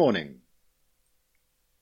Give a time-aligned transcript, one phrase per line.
[0.00, 0.40] Morning.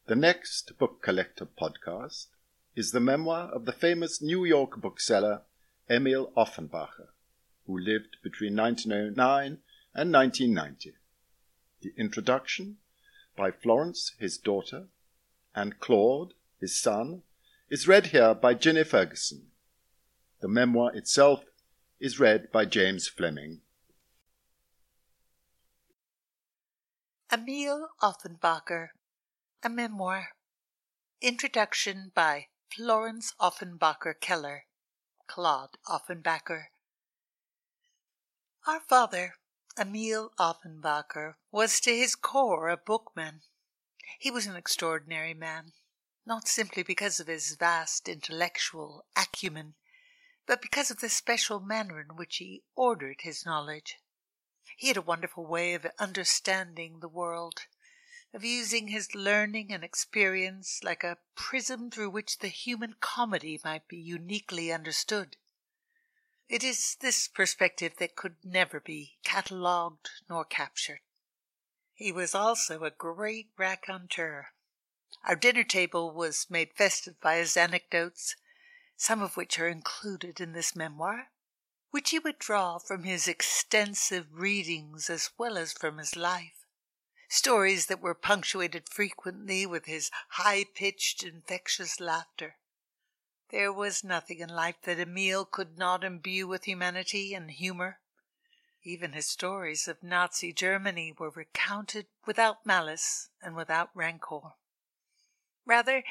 [0.08, 2.26] The next Book Collector podcast
[2.74, 5.42] is the memoir of the famous New York bookseller
[5.88, 7.10] Emil Offenbacher,
[7.68, 9.58] who lived between 1909
[9.94, 10.94] and 1990.
[11.82, 12.78] The introduction
[13.36, 14.88] by Florence, his daughter,
[15.54, 17.22] and Claude, his son,
[17.70, 19.52] is read here by Ginny Ferguson.
[20.40, 21.44] The memoir itself
[22.00, 23.60] is read by James Fleming.
[27.30, 28.88] Emil Offenbacher,
[29.62, 30.30] a memoir.
[31.20, 34.64] Introduction by Florence Offenbacher Keller,
[35.26, 36.68] Claude Offenbacher.
[38.66, 39.34] Our father,
[39.78, 43.42] Emil Offenbacher, was to his core a bookman.
[44.18, 45.74] He was an extraordinary man,
[46.24, 49.74] not simply because of his vast intellectual acumen,
[50.46, 53.98] but because of the special manner in which he ordered his knowledge.
[54.78, 57.66] He had a wonderful way of understanding the world,
[58.32, 63.88] of using his learning and experience like a prism through which the human comedy might
[63.88, 65.36] be uniquely understood.
[66.48, 71.00] It is this perspective that could never be catalogued nor captured.
[71.92, 74.52] He was also a great raconteur.
[75.24, 78.36] Our dinner table was made festive by his anecdotes,
[78.96, 81.32] some of which are included in this memoir
[81.90, 86.64] which he would draw from his extensive readings as well as from his life.
[87.28, 92.56] Stories that were punctuated frequently with his high pitched, infectious laughter.
[93.50, 98.00] There was nothing in life that Emil could not imbue with humanity and humor.
[98.82, 104.54] Even his stories of Nazi Germany were recounted without malice and without rancor.
[105.64, 106.04] Rather,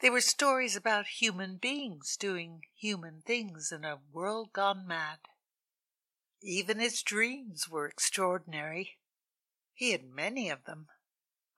[0.00, 5.18] they were stories about human beings doing human things in a world gone mad.
[6.42, 8.98] Even his dreams were extraordinary.
[9.72, 10.88] He had many of them.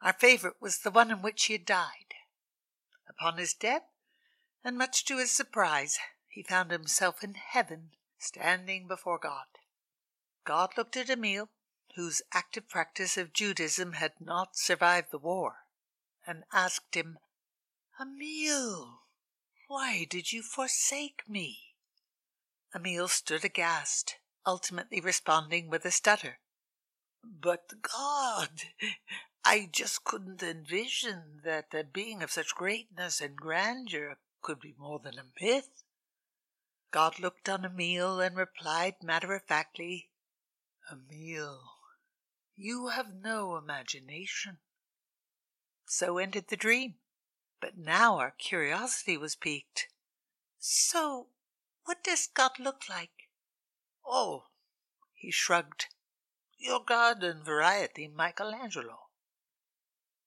[0.00, 2.14] Our favorite was the one in which he had died.
[3.08, 3.82] Upon his death,
[4.62, 5.98] and much to his surprise,
[6.28, 9.46] he found himself in heaven, standing before God.
[10.44, 11.48] God looked at Emil,
[11.96, 15.64] whose active practice of Judaism had not survived the war,
[16.26, 17.18] and asked him,
[17.98, 19.04] Emil,
[19.68, 21.76] why did you forsake me?
[22.74, 26.38] Emil stood aghast, ultimately responding with a stutter.
[27.24, 28.50] But God,
[29.46, 34.98] I just couldn't envision that a being of such greatness and grandeur could be more
[34.98, 35.82] than a myth.
[36.90, 40.10] God looked on Emil and replied matter of factly,
[40.92, 41.62] Emil,
[42.56, 44.58] you have no imagination.
[45.86, 46.96] So ended the dream.
[47.60, 49.88] But now our curiosity was piqued.
[50.58, 51.28] So,
[51.84, 53.30] what does God look like?
[54.04, 54.46] Oh,
[55.14, 55.86] he shrugged.
[56.58, 59.08] Your garden variety Michelangelo.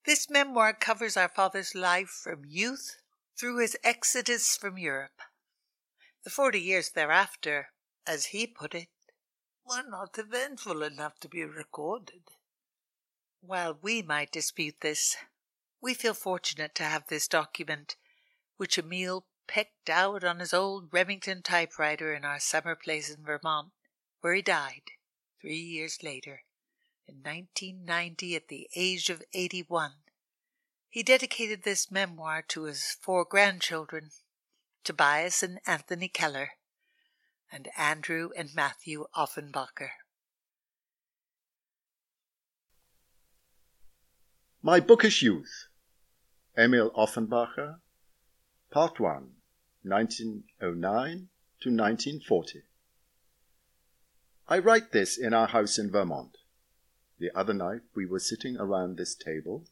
[0.06, 2.98] This memoir covers our father's life from youth
[3.38, 5.22] through his exodus from Europe.
[6.24, 7.72] The forty years thereafter,
[8.06, 8.90] as he put it,
[9.66, 12.24] were not eventful enough to be recorded.
[13.42, 15.16] While we might dispute this,
[15.82, 17.96] we feel fortunate to have this document,
[18.58, 23.72] which Emil pecked out on his old Remington typewriter in our summer place in Vermont,
[24.22, 24.84] where he died
[25.42, 26.44] three years later,
[27.08, 29.94] in 1990, at the age of 81.
[30.90, 34.12] He dedicated this memoir to his four grandchildren,
[34.84, 36.52] Tobias and Anthony Keller,
[37.52, 39.92] and Andrew and Matthew Offenbacher.
[44.62, 45.69] My Bookish Youth
[46.60, 47.80] Emil Offenbacher,
[48.70, 49.30] Part 1,
[49.84, 51.30] 1909
[51.62, 52.64] to 1940.
[54.50, 56.36] I write this in our house in Vermont.
[57.18, 59.68] The other night we were sitting around this table,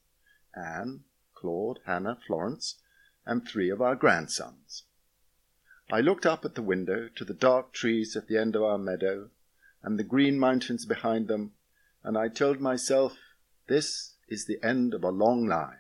[0.56, 1.02] Anne,
[1.34, 2.76] Claude, Hannah, Florence,
[3.26, 4.84] and three of our grandsons.
[5.92, 8.78] I looked up at the window to the dark trees at the end of our
[8.78, 9.30] meadow
[9.84, 11.52] and the green mountains behind them,
[12.02, 13.18] and I told myself,
[13.68, 15.80] this is the end of a long line.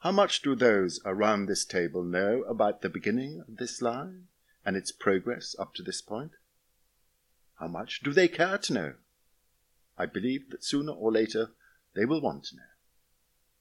[0.00, 4.28] How much do those around this table know about the beginning of this line
[4.64, 6.32] and its progress up to this point?
[7.58, 8.94] How much do they care to know?
[9.98, 11.50] I believe that sooner or later
[11.94, 12.62] they will want to know,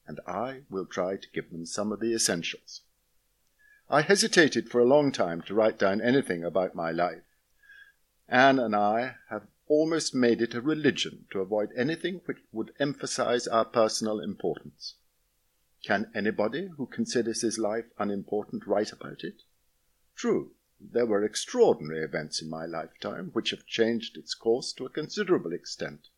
[0.08, 2.84] and I will try to give them some of the essentials.
[3.90, 7.24] I hesitated for a long time to write down anything about my life.
[8.30, 13.46] Anne and I have almost made it a religion to avoid anything which would emphasize
[13.46, 14.94] our personal importance.
[15.84, 19.44] Can anybody who considers his life unimportant write about it?
[20.16, 24.90] True, there were extraordinary events in my lifetime which have changed its course to a
[24.90, 26.10] considerable extent,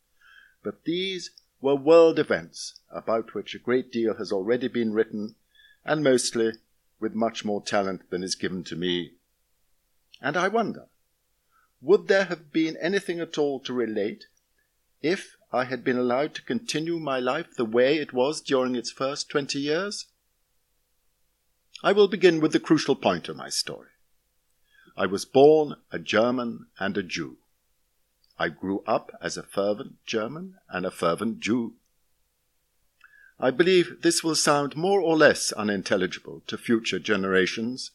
[0.63, 1.31] but these
[1.62, 5.36] were world events about which a great deal has already been written,
[5.86, 6.54] and mostly
[7.00, 9.13] with much more talent than is given to me.
[10.22, 10.88] And I wonder,
[11.81, 14.25] would there have been anything at all to relate
[15.01, 18.92] if I had been allowed to continue my life the way it was during its
[18.92, 20.06] first twenty years?
[21.83, 23.89] I will begin with the crucial point of my story.
[24.95, 27.38] I was born a German and a Jew.
[28.38, 31.74] I grew up as a fervent German and a fervent Jew.
[33.39, 37.92] I believe this will sound more or less unintelligible to future generations,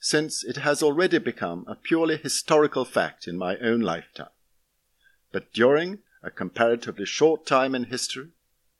[0.00, 4.28] since it has already become a purely historical fact in my own lifetime.
[5.32, 8.26] But during a comparatively short time in history,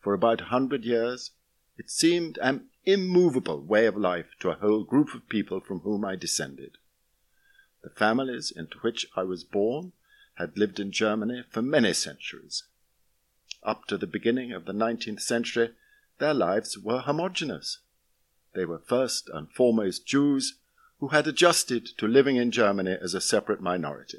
[0.00, 1.30] for about a hundred years,
[1.78, 6.04] it seemed an immovable way of life to a whole group of people from whom
[6.04, 6.76] I descended.
[7.84, 9.92] The families into which I was born
[10.34, 12.64] had lived in Germany for many centuries.
[13.62, 15.70] Up to the beginning of the nineteenth century,
[16.18, 17.78] their lives were homogeneous.
[18.54, 20.58] They were first and foremost Jews
[20.98, 24.18] who had adjusted to living in Germany as a separate minority.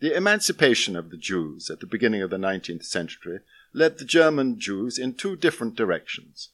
[0.00, 3.40] The emancipation of the Jews at the beginning of the 19th century
[3.74, 6.48] led the German Jews in two different directions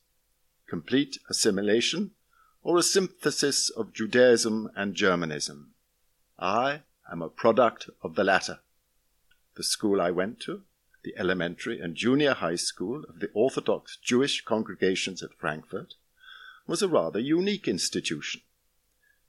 [0.69, 2.11] complete assimilation
[2.65, 5.75] or a synthesis of Judaism and Germanism.
[6.41, 8.59] I am a product of the latter.
[9.55, 10.63] The school I went to,
[11.05, 15.95] the elementary and junior high school of the Orthodox Jewish congregations at Frankfurt,
[16.67, 18.41] was a rather unique institution.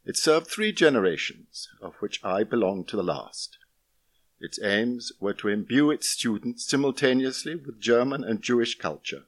[0.04, 3.60] It served three generations, of which I belonged to the last.
[4.40, 9.26] Its aims were to imbue its students simultaneously with German and Jewish culture,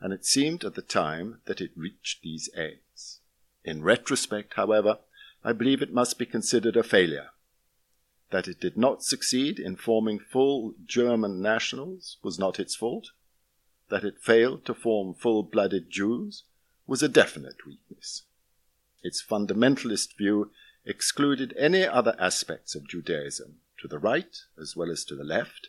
[0.00, 3.20] and it seemed at the time that it reached these aims.
[3.64, 4.98] In retrospect, however,
[5.42, 7.30] I believe it must be considered a failure.
[8.30, 13.10] That it did not succeed in forming full German nationals was not its fault.
[13.88, 16.44] That it failed to form full blooded Jews
[16.86, 18.22] was a definite weakness.
[19.02, 20.50] Its fundamentalist view
[20.84, 25.68] excluded any other aspects of Judaism, to the right as well as to the left,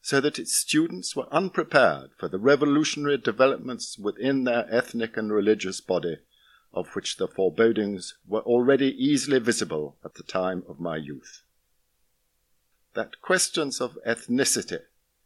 [0.00, 5.80] so that its students were unprepared for the revolutionary developments within their ethnic and religious
[5.80, 6.18] body,
[6.72, 11.42] of which the forebodings were already easily visible at the time of my youth
[12.94, 14.80] that questions of ethnicity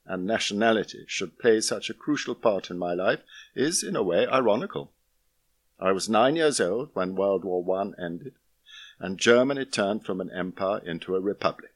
[0.04, 3.20] and nationality should play such a crucial part in my life
[3.54, 4.92] is, in a way, ironical.
[5.80, 8.34] I was nine years old when World War I ended,
[9.00, 11.72] and Germany turned from an empire into a republic.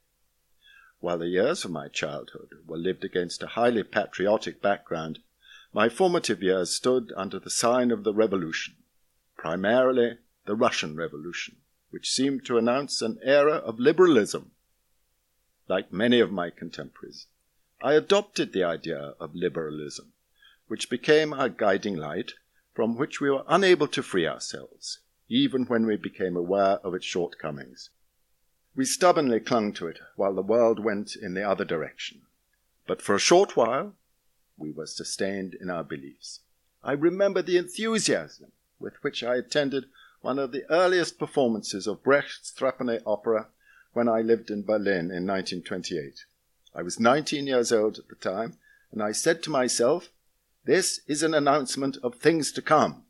[1.00, 5.18] While the years of my childhood were lived against a highly patriotic background,
[5.72, 8.76] my formative years stood under the sign of the revolution,
[9.36, 11.56] primarily the Russian Revolution,
[11.90, 14.52] which seemed to announce an era of liberalism
[15.70, 17.28] like many of my contemporaries,
[17.80, 20.12] I adopted the idea of liberalism,
[20.66, 22.32] which became our guiding light,
[22.74, 24.98] from which we were unable to free ourselves,
[25.28, 27.90] even when we became aware of its shortcomings.
[28.76, 32.22] We stubbornly clung to it while the world went in the other direction.
[32.86, 33.94] But for a short while,
[34.56, 36.40] we were sustained in our beliefs.
[36.82, 39.86] I remember the enthusiasm with which I attended
[40.22, 43.48] one of the earliest performances of Brecht's threepenny opera
[43.92, 46.24] when I lived in Berlin in 1928.
[46.74, 48.56] I was 19 years old at the time,
[48.92, 50.10] and I said to myself,
[50.64, 53.04] this is an announcement of things to come,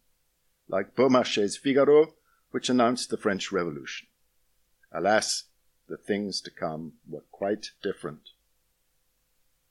[0.68, 2.14] like Beaumarchais' Figaro,
[2.50, 4.06] which announced the French Revolution.
[4.92, 5.44] Alas,
[5.90, 8.30] the things to come were quite different.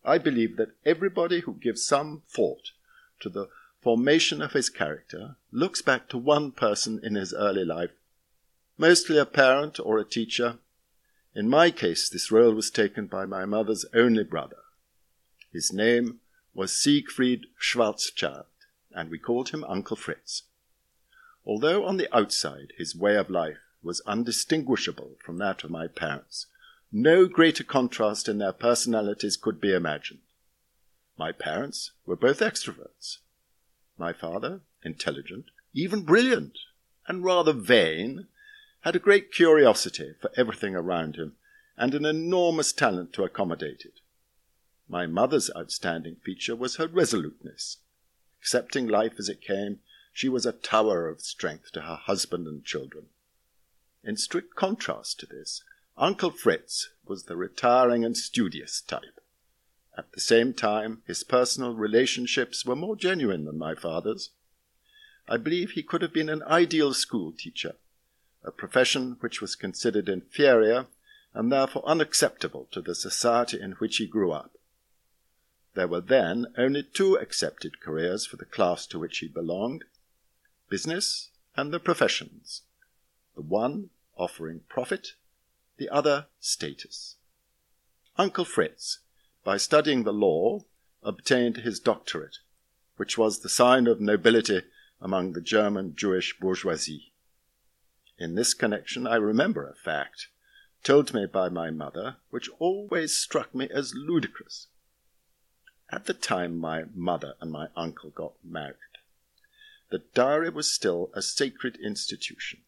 [0.05, 2.71] I believe that everybody who gives some thought
[3.21, 3.47] to the
[3.81, 7.91] formation of his character looks back to one person in his early life,
[8.77, 10.59] mostly a parent or a teacher,
[11.35, 14.63] in my case, this role was taken by my mother's only brother.
[15.53, 16.19] His name
[16.53, 18.45] was Siegfried Schwarzschild,
[18.91, 20.43] and we called him Uncle Fritz.
[21.45, 26.47] Although on the outside his way of life was undistinguishable from that of my parents,
[26.91, 30.21] no greater contrast in their personalities could be imagined.
[31.17, 33.17] My parents were both extroverts.
[33.97, 36.57] My father, intelligent, even brilliant,
[37.07, 38.27] and rather vain,
[38.81, 41.35] had a great curiosity for everything around him
[41.77, 43.99] and an enormous talent to accommodate it.
[44.87, 47.77] My mother's outstanding feature was her resoluteness.
[48.41, 49.79] Accepting life as it came,
[50.11, 53.07] she was a tower of strength to her husband and children.
[54.03, 55.63] In strict contrast to this,
[55.97, 59.19] Uncle Fritz was the retiring and studious type.
[59.97, 64.29] At the same time, his personal relationships were more genuine than my father's.
[65.27, 67.75] I believe he could have been an ideal school teacher
[68.43, 70.87] a profession which was considered inferior
[71.33, 74.51] and therefore unacceptable to the society in which he grew up.
[75.75, 79.83] there were then only two accepted careers for the class to which he belonged
[80.69, 82.63] business and the professions,
[83.35, 85.13] the one offering profit,
[85.77, 87.15] the other status.
[88.17, 88.99] Uncle Fritz,
[89.43, 90.59] by studying the law,
[91.01, 92.39] obtained his doctorate,
[92.97, 94.61] which was the sign of nobility
[94.99, 97.13] among the German Jewish bourgeoisie.
[98.17, 100.27] In this connection, I remember a fact
[100.83, 104.67] told me by my mother, which always struck me as ludicrous.
[105.91, 108.75] At the time my mother and my uncle got married,
[109.89, 112.61] the dowry was still a sacred institution.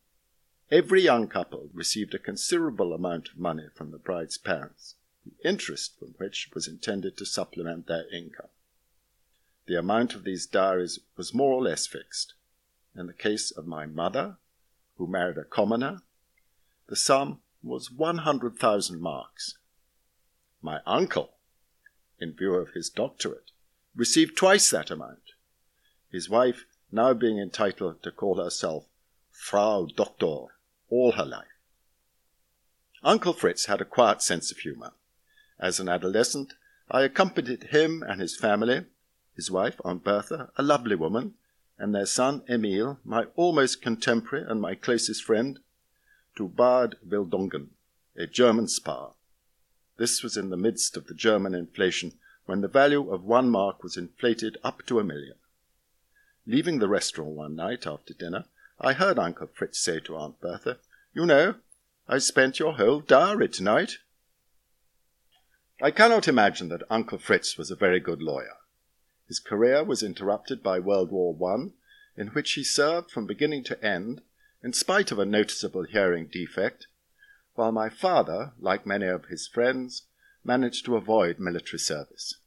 [0.72, 6.00] Every young couple received a considerable amount of money from the bride's parents, the interest
[6.00, 8.48] from which was intended to supplement their income.
[9.66, 12.36] The amount of these dowries was more or less fixed.
[12.96, 14.38] In the case of my mother,
[14.96, 16.04] who married a commoner,
[16.88, 19.58] the sum was 100,000 marks.
[20.62, 21.34] My uncle,
[22.18, 23.52] in view of his doctorate,
[23.94, 25.34] received twice that amount,
[26.10, 28.86] his wife now being entitled to call herself
[29.32, 30.51] Frau Doktor
[30.92, 31.48] all her life.
[33.02, 34.92] Uncle Fritz had a quiet sense of humor.
[35.60, 36.54] As an adolescent,
[36.92, 38.86] I accompanied him and his family,
[39.36, 41.34] his wife, Aunt Bertha, a lovely woman,
[41.80, 45.60] and their son Emil, my almost contemporary and my closest friend,
[46.36, 47.70] to Bad Wildungen,
[48.16, 49.14] a German spa.
[49.98, 52.14] This was in the midst of the German inflation
[52.46, 55.36] when the value of one mark was inflated up to a million.
[56.46, 58.46] Leaving the restaurant one night after dinner,
[58.84, 60.80] I heard Uncle Fritz say to Aunt Bertha,
[61.14, 61.56] You know,
[62.08, 64.00] I spent your whole dowry tonight.
[65.80, 68.58] I cannot imagine that Uncle Fritz was a very good lawyer.
[69.28, 71.74] His career was interrupted by World War One,
[72.18, 74.24] in which he served from beginning to end
[74.64, 76.88] in spite of a noticeable hearing defect,
[77.54, 80.08] while my father, like many of his friends,
[80.44, 82.38] managed to avoid military service.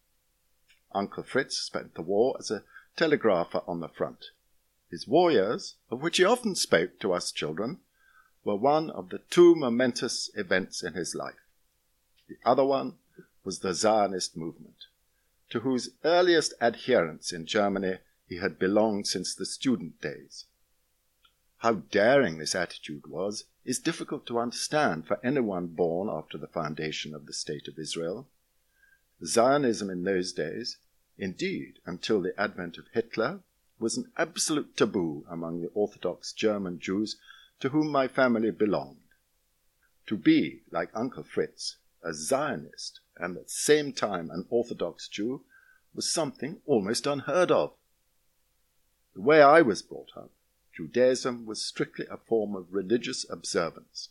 [0.93, 2.65] Uncle Fritz spent the war as a
[2.97, 4.31] telegrapher on the front.
[4.95, 7.81] His war years, of which he often spoke to us children,
[8.45, 11.49] were one of the two momentous events in his life.
[12.29, 12.99] The other one
[13.43, 14.87] was the Zionist movement,
[15.51, 17.99] to whose earliest adherents in Germany
[18.29, 20.45] he had belonged since the student days.
[21.57, 27.17] How daring this attitude was is difficult to understand for anyone born after the foundation
[27.17, 28.29] of the State of Israel.
[29.25, 30.79] Zionism in those days,
[31.19, 33.43] indeed until the advent of Hitler,
[33.79, 37.17] was an absolute taboo among the Orthodox German Jews
[37.61, 38.99] to whom my family belonged.
[40.07, 45.43] To be, like Uncle Fritz, a Zionist and at the same time an Orthodox Jew
[45.95, 47.73] was something almost unheard of.
[49.15, 50.31] The way I was brought up,
[50.77, 54.09] Judaism was strictly a form of religious observance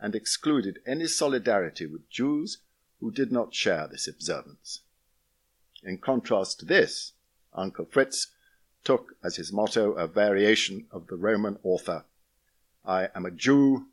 [0.00, 2.58] and excluded any solidarity with Jews
[3.00, 4.80] who did not share this observance.
[5.82, 7.12] In contrast to this,
[7.52, 8.28] Uncle Fritz
[8.84, 12.04] took as his motto a variation of the Roman author
[12.84, 13.86] I am a Jew,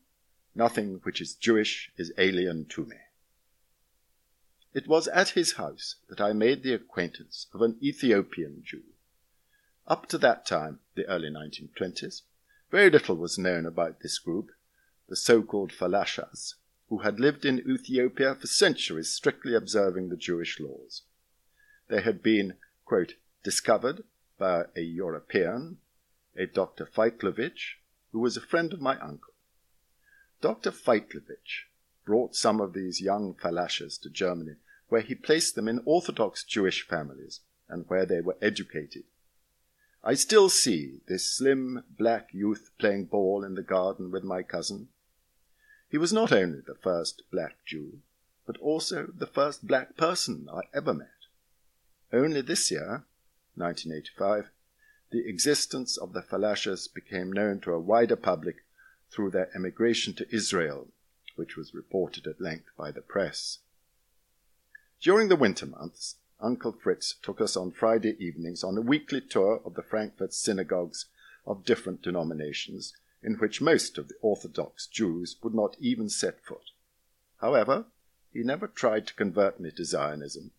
[0.54, 2.98] nothing which is Jewish is alien to me.
[4.74, 8.84] It was at his house that I made the acquaintance of an Ethiopian Jew
[9.88, 12.22] up to that time, the early 1920s,
[12.70, 14.52] very little was known about this group,
[15.10, 16.54] the so-called Falashas,
[16.88, 21.02] who had lived in Ethiopia for centuries strictly observing the Jewish laws.
[21.90, 22.54] They had been,
[22.86, 24.04] quote, discovered
[24.42, 25.78] by a European,
[26.36, 26.84] a Dr.
[26.84, 27.76] Faitlovitch,
[28.12, 29.36] who was a friend of my uncle.
[30.42, 30.72] Dr.
[30.72, 31.68] Faitlovitch
[32.06, 34.56] brought some of these young Falashas to Germany,
[34.90, 39.04] where he placed them in Orthodox Jewish families and where they were educated.
[40.04, 44.88] I still see this slim black youth playing ball in the garden with my cousin.
[45.88, 48.00] He was not only the first black Jew,
[48.48, 51.28] but also the first black person I ever met.
[52.12, 53.06] Only this year,
[53.56, 54.52] 1985,
[55.12, 58.64] the existence of the Falashas became known to a wider public
[59.10, 60.88] through their emigration to Israel,
[61.36, 63.60] which was reported at length by the press.
[65.02, 69.62] During the winter months, Uncle Fritz took us on Friday evenings on a weekly tour
[69.66, 71.06] of the Frankfurt synagogues
[71.46, 76.72] of different denominations, in which most of the Orthodox Jews would not even set foot.
[77.40, 77.86] However,
[78.32, 80.52] he never tried to convert me to Zionism.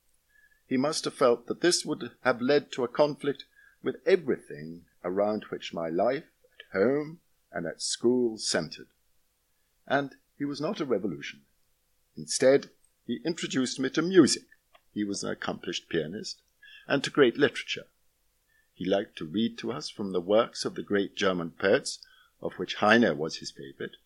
[0.66, 3.44] He must have felt that this would have led to a conflict
[3.82, 8.88] with everything around which my life at home and at school centered.
[9.86, 11.44] And he was not a revolutionary.
[12.16, 12.70] Instead,
[13.06, 14.44] he introduced me to music
[14.92, 16.42] he was an accomplished pianist,
[16.86, 17.86] and to great literature.
[18.74, 21.98] He liked to read to us from the works of the great German poets,
[22.40, 23.96] of which Heine was his favorite,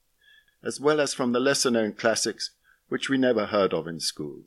[0.62, 2.50] as well as from the lesser known classics
[2.88, 4.44] which we never heard of in school.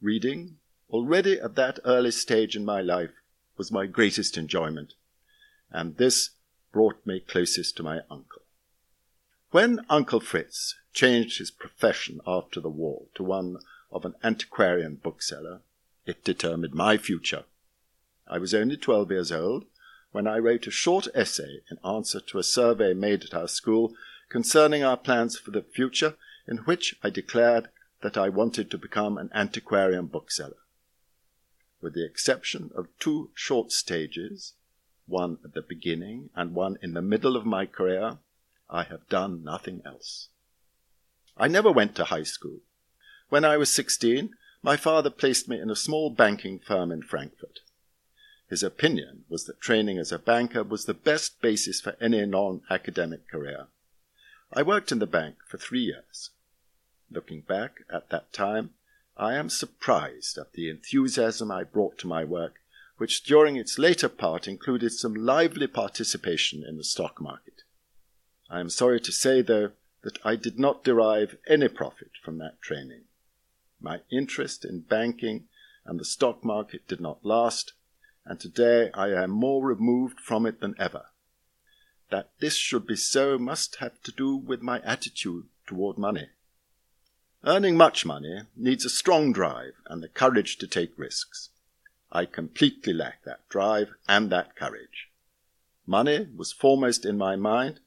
[0.00, 0.58] Reading,
[0.92, 3.10] already at that early stage in my life,
[3.56, 4.94] was my greatest enjoyment,
[5.70, 6.30] and this
[6.72, 8.42] brought me closest to my uncle.
[9.50, 13.58] When Uncle Fritz changed his profession after the war to one
[13.90, 15.60] of an antiquarian bookseller,
[16.06, 17.44] it determined my future.
[18.26, 19.64] I was only twelve years old
[20.10, 23.94] when I wrote a short essay in answer to a survey made at our school
[24.28, 26.14] concerning our plans for the future,
[26.48, 27.68] in which I declared
[28.02, 30.56] that I wanted to become an antiquarian bookseller.
[31.82, 34.54] With the exception of two short stages,
[35.06, 38.18] one at the beginning and one in the middle of my career,
[38.70, 40.28] I have done nothing else.
[41.36, 42.60] I never went to high school.
[43.30, 44.30] When I was 16,
[44.62, 47.58] my father placed me in a small banking firm in Frankfurt.
[48.48, 52.62] His opinion was that training as a banker was the best basis for any non
[52.70, 53.66] academic career.
[54.52, 56.30] I worked in the bank for three years.
[57.10, 58.70] Looking back at that time,
[59.16, 62.60] I am surprised at the enthusiasm I brought to my work,
[62.96, 67.62] which during its later part included some lively participation in the stock market.
[68.48, 72.60] I am sorry to say, though, that I did not derive any profit from that
[72.60, 73.04] training.
[73.80, 75.48] My interest in banking
[75.84, 77.72] and the stock market did not last,
[78.24, 81.06] and today I am more removed from it than ever.
[82.10, 86.28] That this should be so must have to do with my attitude toward money.
[87.44, 91.48] Earning much money needs a strong drive and the courage to take risks.
[92.12, 95.08] I completely lack that drive and that courage.
[95.84, 97.80] Money was foremost in my mind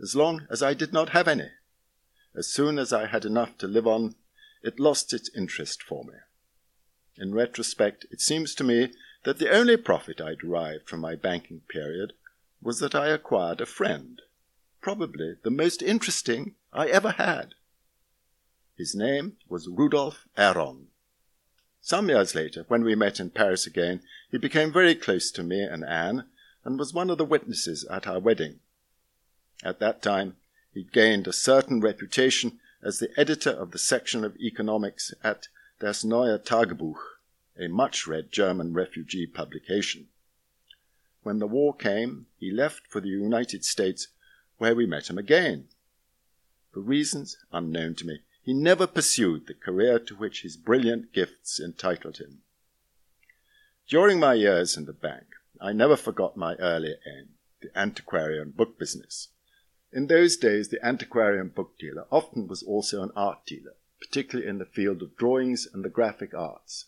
[0.00, 1.50] as long as I did not have any.
[2.34, 4.14] As soon as I had enough to live on,
[4.62, 6.14] it lost its interest for me.
[7.18, 8.92] In retrospect, it seems to me
[9.24, 12.14] that the only profit I derived from my banking period
[12.62, 14.22] was that I acquired a friend,
[14.80, 17.54] probably the most interesting I ever had.
[18.76, 20.86] His name was Rudolf Erron.
[21.80, 25.62] Some years later, when we met in Paris again, he became very close to me
[25.62, 26.24] and Anne,
[26.64, 28.60] and was one of the witnesses at our wedding.
[29.62, 30.36] At that time,
[30.72, 35.48] he gained a certain reputation as the editor of the section of economics at
[35.80, 37.18] Das Neue Tagebuch,
[37.58, 40.08] a much read German refugee publication.
[41.22, 44.08] When the war came, he left for the United States,
[44.58, 45.68] where we met him again.
[46.72, 51.60] For reasons unknown to me, he never pursued the career to which his brilliant gifts
[51.60, 52.42] entitled him.
[53.86, 55.26] During my years in the bank,
[55.60, 59.28] I never forgot my earlier aim, the antiquarian book business.
[59.92, 64.58] In those days, the antiquarian book dealer often was also an art dealer, particularly in
[64.58, 66.86] the field of drawings and the graphic arts.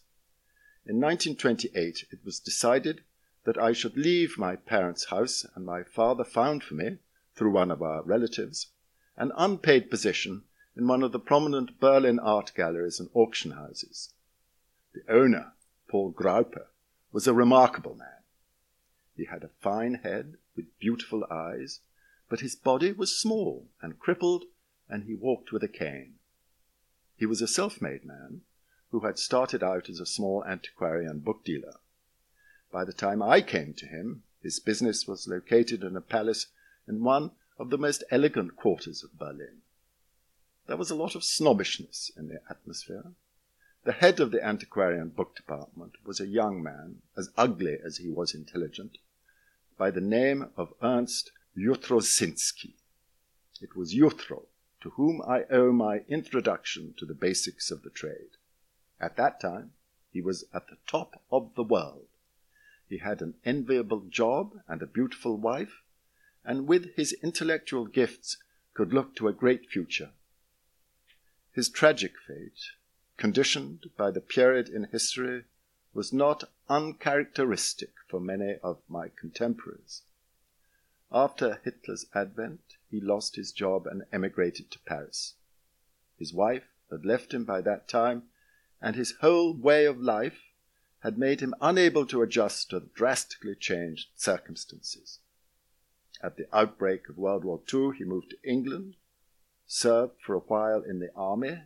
[0.86, 3.02] In 1928, it was decided
[3.44, 6.98] that I should leave my parents' house, and my father found for me,
[7.36, 8.68] through one of our relatives,
[9.16, 10.44] an unpaid position
[10.76, 14.12] in one of the prominent Berlin art galleries and auction houses.
[14.92, 15.52] The owner,
[15.88, 16.68] Paul Graupe,
[17.12, 18.08] was a remarkable man.
[19.16, 21.80] He had a fine head with beautiful eyes,
[22.28, 24.44] but his body was small and crippled,
[24.88, 26.14] and he walked with a cane.
[27.16, 28.42] He was a self made man
[28.90, 31.74] who had started out as a small antiquarian book dealer.
[32.72, 36.48] By the time I came to him, his business was located in a palace
[36.86, 39.62] in one of the most elegant quarters of Berlin.
[40.66, 43.12] There was a lot of snobbishness in the atmosphere.
[43.84, 48.08] The head of the antiquarian book department was a young man, as ugly as he
[48.08, 48.96] was intelligent,
[49.76, 52.76] by the name of Ernst Jutrosinski.
[53.60, 54.46] It was Jutro
[54.80, 58.38] to whom I owe my introduction to the basics of the trade.
[59.00, 59.72] At that time,
[60.12, 62.06] he was at the top of the world.
[62.88, 65.82] He had an enviable job and a beautiful wife,
[66.44, 68.38] and with his intellectual gifts
[68.72, 70.10] could look to a great future.
[71.54, 72.72] His tragic fate,
[73.16, 75.44] conditioned by the period in history,
[75.92, 80.02] was not uncharacteristic for many of my contemporaries.
[81.12, 85.34] After Hitler's advent, he lost his job and emigrated to Paris.
[86.18, 88.24] His wife had left him by that time,
[88.82, 90.50] and his whole way of life
[91.04, 95.20] had made him unable to adjust to the drastically changed circumstances.
[96.20, 98.96] At the outbreak of World War II, he moved to England
[99.66, 101.62] served for a while in the army,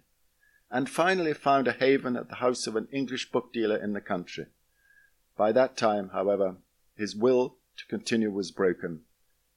[0.70, 4.00] and finally found a haven at the house of an English book dealer in the
[4.00, 4.46] country.
[5.36, 6.56] By that time, however,
[6.94, 9.02] his will to continue was broken,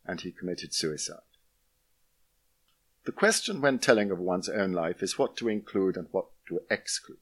[0.05, 1.17] and he committed suicide.
[3.03, 6.61] The question when telling of one's own life is what to include and what to
[6.69, 7.17] exclude.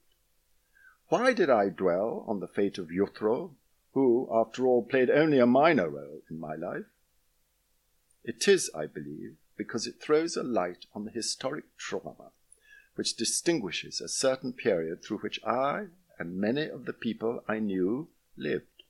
[1.07, 3.55] Why did I dwell on the fate of Jutro,
[3.93, 6.85] who, after all, played only a minor role in my life?
[8.23, 12.31] It is, I believe, because it throws a light on the historic trauma
[12.95, 18.07] which distinguishes a certain period through which I, and many of the people I knew
[18.37, 18.83] lived.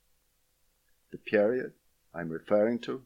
[1.11, 1.73] The period
[2.13, 3.01] I'm referring to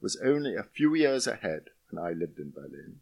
[0.00, 3.00] was only a few years ahead when I lived in Berlin.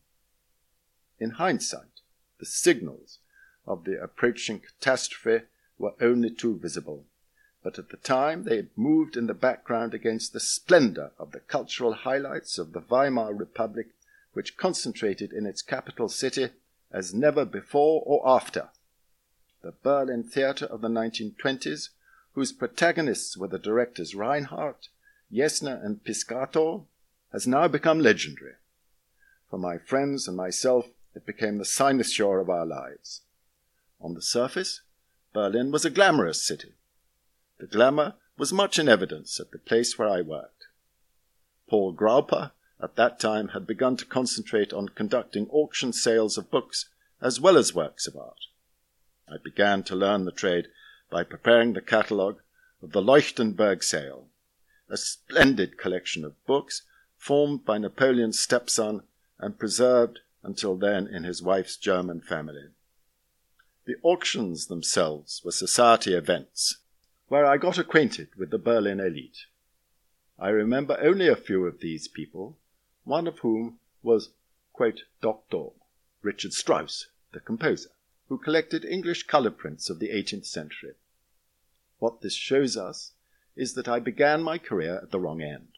[1.21, 2.01] In hindsight,
[2.41, 3.19] the signals
[3.65, 5.47] of the approaching catastrophe
[5.79, 7.05] were only too visible,
[7.63, 11.93] but at the time they moved in the background against the splendor of the cultural
[11.93, 13.89] highlights of the Weimar Republic,
[14.33, 16.51] which concentrated in its capital city
[16.93, 18.69] as never before or after.
[19.63, 21.91] The Berlin theater of the 1920s,
[22.35, 24.89] whose protagonists were the directors Reinhardt,
[25.33, 26.81] Jessner, and Piscator,
[27.33, 28.55] has now become legendary.
[29.51, 33.23] For my friends and myself, it became the cynosure of our lives.
[34.01, 34.81] On the surface,
[35.33, 36.75] Berlin was a glamorous city.
[37.59, 40.67] The glamour was much in evidence at the place where I worked.
[41.69, 46.89] Paul Graupe at that time had begun to concentrate on conducting auction sales of books
[47.21, 48.47] as well as works of art.
[49.29, 50.69] I began to learn the trade
[51.11, 52.41] by preparing the catalogue
[52.83, 54.29] of the Leuchtenberg sale,
[54.89, 56.83] a splendid collection of books
[57.17, 59.03] formed by Napoleon's stepson
[59.39, 62.69] and preserved until then in his wife's German family.
[63.85, 66.79] The auctions themselves were society events,
[67.29, 69.47] where I got acquainted with the Berlin elite.
[70.39, 72.57] I remember only a few of these people,
[73.11, 74.31] one of whom was,
[75.21, 75.71] Dr.
[76.23, 77.91] Richard Strauss, the composer,
[78.29, 80.95] who collected English colour prints of the 18th century.
[81.99, 83.15] What this shows us
[83.57, 85.71] is that I began my career at the wrong end.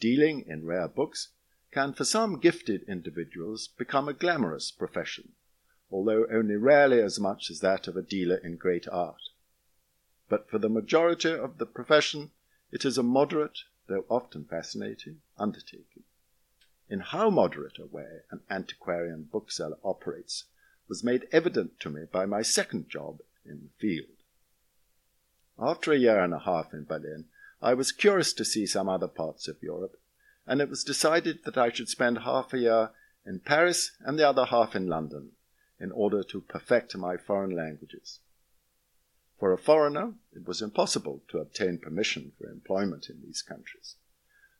[0.00, 1.30] Dealing in rare books
[1.70, 5.32] can, for some gifted individuals, become a glamorous profession,
[5.90, 9.30] although only rarely as much as that of a dealer in great art.
[10.28, 12.32] But for the majority of the profession,
[12.70, 13.60] it is a moderate,
[13.92, 16.04] though often fascinating, undertaking.
[16.88, 20.44] In how moderate a way an antiquarian bookseller operates
[20.88, 24.16] was made evident to me by my second job in the field.
[25.58, 27.26] After a year and a half in Berlin,
[27.60, 30.00] I was curious to see some other parts of Europe,
[30.46, 32.90] and it was decided that I should spend half a year
[33.26, 35.32] in Paris and the other half in London
[35.78, 38.20] in order to perfect my foreign languages.
[39.42, 43.96] For a foreigner, it was impossible to obtain permission for employment in these countries.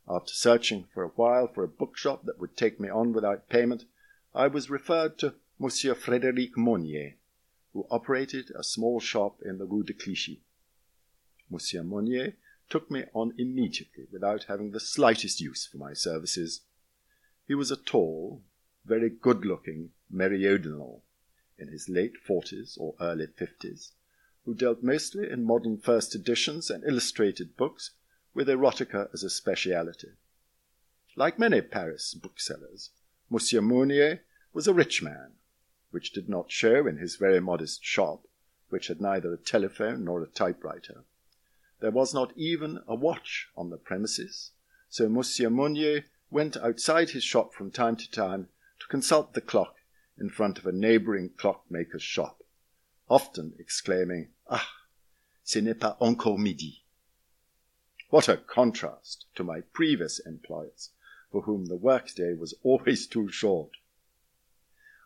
[0.08, 3.84] After searching for a while for a bookshop that would take me on without payment,
[4.34, 7.14] I was referred to Monsieur Frédéric Monnier,
[7.72, 10.42] who operated a small shop in the Rue de Clichy.
[11.48, 12.34] Monsieur Monnier
[12.68, 16.62] took me on immediately without having the slightest use for my services.
[17.46, 18.42] He was a tall,
[18.84, 21.04] very good looking meridional
[21.56, 23.92] in his late forties or early fifties,
[24.44, 27.92] who dealt mostly in modern first editions and illustrated books,
[28.34, 30.08] with erotica as a speciality.
[31.16, 32.90] Like many Paris booksellers,
[33.28, 35.32] Monsieur Monnier was a rich man,
[35.90, 38.26] which did not show in his very modest shop,
[38.70, 41.04] which had neither a telephone nor a typewriter.
[41.80, 44.52] There was not even a watch on the premises,
[44.88, 48.48] so Monsieur Monnier went outside his shop from time to time
[48.80, 49.76] to consult the clock
[50.18, 52.42] in front of a neighboring clockmaker's shop,
[53.08, 54.68] often exclaiming, Ah,
[55.44, 56.82] ce n'est pas encore midi.
[58.10, 60.90] What a contrast to my previous employers,
[61.30, 63.70] for whom the workday was always too short.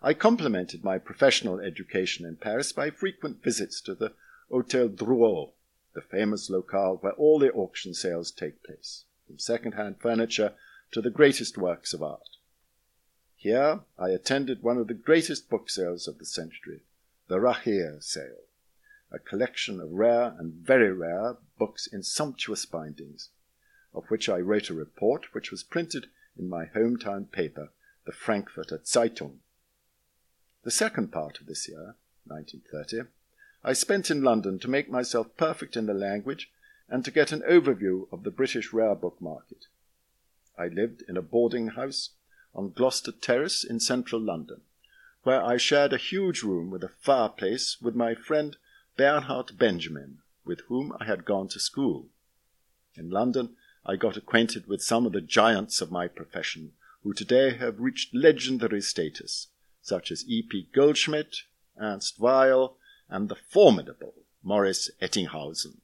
[0.02, 4.12] I complemented my professional education in Paris by frequent visits to the
[4.50, 5.50] Hotel Drouot,
[5.94, 10.52] the famous locale where all the auction sales take place, from second-hand furniture
[10.92, 12.36] to the greatest works of art.
[13.36, 16.82] Here I attended one of the greatest book sales of the century,
[17.28, 18.45] the Rahir sale,
[19.10, 23.30] a collection of rare and very rare books in sumptuous bindings,
[23.94, 27.70] of which I wrote a report which was printed in my hometown paper,
[28.04, 29.38] the Frankfurter Zeitung.
[30.64, 31.94] The second part of this year,
[32.26, 33.08] 1930,
[33.62, 36.50] I spent in London to make myself perfect in the language
[36.88, 39.66] and to get an overview of the British rare book market.
[40.58, 42.10] I lived in a boarding house
[42.54, 44.62] on Gloucester Terrace in central London,
[45.22, 48.56] where I shared a huge room with a fireplace with my friend
[48.96, 52.08] Bernhard Benjamin, with whom I had gone to school.
[52.94, 53.54] In London,
[53.84, 58.14] I got acquainted with some of the giants of my profession, who today have reached
[58.14, 59.48] legendary status,
[59.82, 60.42] such as E.
[60.42, 60.68] P.
[60.72, 61.42] Goldschmidt,
[61.78, 62.78] Ernst Weil,
[63.08, 65.82] and the formidable Maurice Ettinghausen.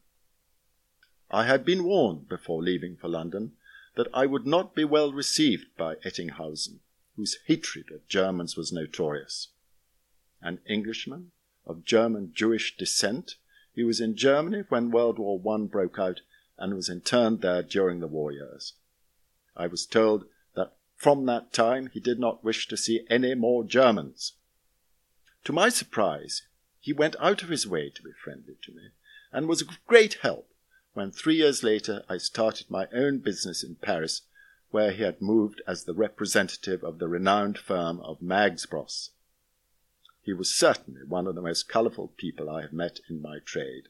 [1.31, 3.53] I had been warned before leaving for London
[3.95, 6.81] that I would not be well received by Ettinghausen,
[7.17, 9.49] whose hatred of Germans was notorious.
[10.41, 11.33] An Englishman
[11.67, 13.37] of German Jewish descent,
[13.75, 16.21] he was in Germany when World War I broke out
[16.59, 18.75] and was interned there during the war years.
[19.57, 23.65] I was told that from that time he did not wish to see any more
[23.65, 24.35] Germans.
[25.45, 26.43] To my surprise,
[26.83, 28.91] He went out of his way to be friendly to me,
[29.33, 30.53] and was of great help
[30.95, 34.23] when three years later I started my own business in Paris,
[34.73, 39.11] where he had moved as the representative of the renowned firm of Maggs Bros.
[40.25, 43.89] He was certainly one of the most colourful people I have met in my trade.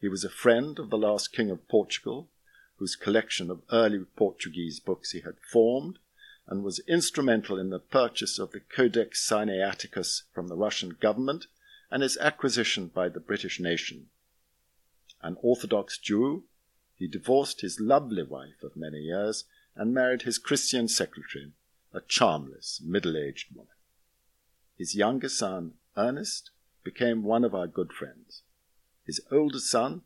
[0.00, 2.30] He was a friend of the last King of Portugal,
[2.78, 5.98] whose collection of early Portuguese books he had formed,
[6.46, 11.46] and was instrumental in the purchase of the Codex Sinaiticus from the Russian government
[11.90, 14.08] and its acquisition by the British nation.
[15.22, 16.44] An Orthodox Jew,
[16.96, 19.44] he divorced his lovely wife of many years
[19.76, 21.52] and married his Christian secretary,
[21.92, 23.73] a charmless, middle aged woman.
[24.76, 26.50] His younger son, Ernest,
[26.82, 28.42] became one of our good friends.
[29.06, 30.02] His older son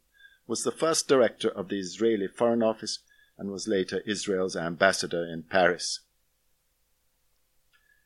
[0.47, 3.01] was the first director of the Israeli Foreign Office
[3.39, 6.01] and was later Israel's ambassador in Paris.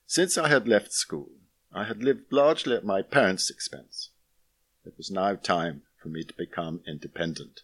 [0.06, 1.30] Since I had left school,
[1.72, 4.10] I had lived largely at my parents' expense.
[4.84, 7.62] It was now time for me to become independent.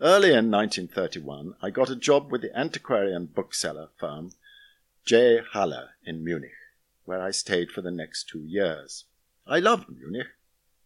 [0.00, 4.32] Early in 1931, I got a job with the antiquarian bookseller firm
[5.04, 5.40] J.
[5.52, 6.52] Halle in Munich
[7.08, 9.06] where I stayed for the next two years.
[9.46, 10.26] I loved Munich.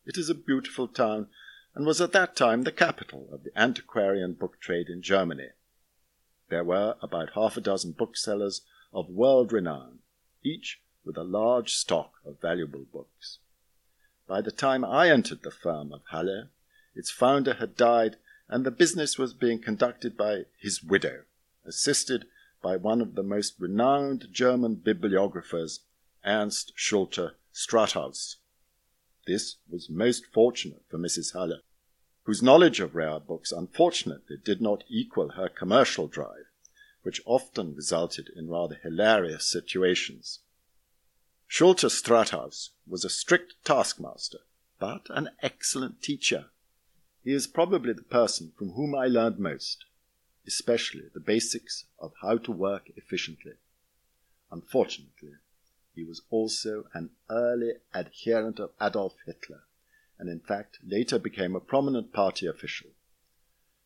[0.06, 1.26] It is a beautiful town
[1.74, 5.48] and was at that time the capital of the antiquarian book trade in Germany.
[6.48, 8.60] There were about half a dozen booksellers
[8.92, 9.98] of world renown,
[10.44, 13.40] each with a large stock of valuable books.
[14.28, 16.50] By the time I entered the firm of Halle,
[16.94, 18.16] its founder had died
[18.48, 21.22] and the business was being conducted by his widow,
[21.66, 22.26] assisted
[22.62, 25.80] by one of the most renowned German bibliographers
[26.24, 28.36] Ernst Schulte Strathaus.
[29.26, 31.32] This was most fortunate for Mrs.
[31.32, 31.60] Halle,
[32.24, 36.46] whose knowledge of rare books unfortunately did not equal her commercial drive,
[37.02, 40.40] which often resulted in rather hilarious situations.
[41.48, 44.40] Schulte Strathaus was a strict taskmaster,
[44.78, 46.46] but an excellent teacher.
[47.24, 49.84] He is probably the person from whom I learned most,
[50.46, 53.54] especially the basics of how to work efficiently.
[54.50, 55.34] Unfortunately,
[55.94, 59.64] he was also an early adherent of Adolf Hitler,
[60.18, 62.90] and in fact later became a prominent party official.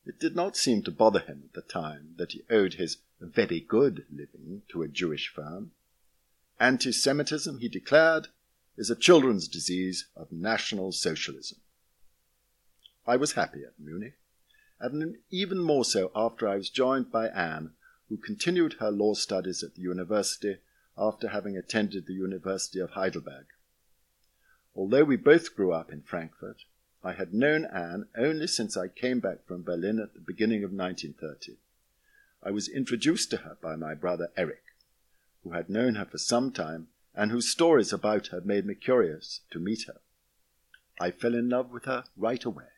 [0.05, 3.61] It did not seem to bother him at the time that he owed his very
[3.61, 5.73] good living to a Jewish firm.
[6.61, 8.29] Anti Semitism, he declared,
[8.77, 11.59] is a children's disease of National Socialism.
[13.07, 14.19] I was happy at Munich,
[14.79, 17.73] and even more so after I was joined by Anne,
[18.09, 20.59] who continued her law studies at the university
[20.99, 23.47] after having attended the University of Heidelberg.
[24.75, 26.65] Although we both grew up in Frankfurt,
[27.03, 30.73] I had known Anne only since I came back from Berlin at the beginning of
[30.73, 31.59] 1930.
[32.43, 34.63] I was introduced to her by my brother Eric,
[35.43, 39.41] who had known her for some time and whose stories about her made me curious
[39.51, 40.01] to meet her.
[41.01, 42.69] I fell in love with her right away.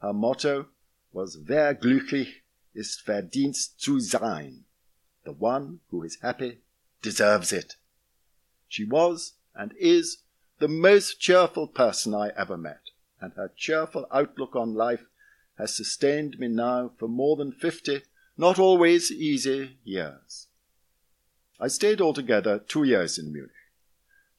[0.00, 0.66] Her motto
[1.12, 2.42] was Wer glücklich
[2.74, 4.64] ist verdient zu sein.
[5.24, 6.63] The one who is happy
[7.04, 7.76] deserves it.
[8.66, 10.22] She was and is
[10.58, 12.90] the most cheerful person I ever met,
[13.20, 15.04] and her cheerful outlook on life
[15.58, 18.00] has sustained me now for more than fifty,
[18.38, 20.46] not always easy, years.
[21.60, 23.50] I stayed altogether two years in Munich.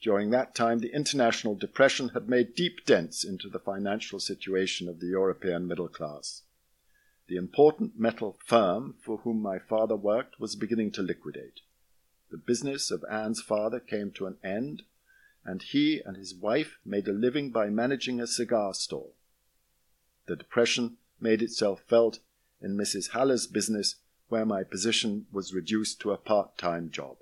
[0.01, 4.99] During that time, the international depression had made deep dents into the financial situation of
[4.99, 6.41] the European middle class.
[7.27, 11.61] The important metal firm for whom my father worked was beginning to liquidate.
[12.31, 14.83] The business of Anne's father came to an end,
[15.43, 19.11] and he and his wife made a living by managing a cigar store.
[20.25, 22.19] The depression made itself felt
[22.61, 23.11] in Mrs.
[23.11, 27.17] Halle's business, where my position was reduced to a part time job.